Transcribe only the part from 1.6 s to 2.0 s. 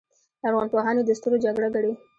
ګڼي.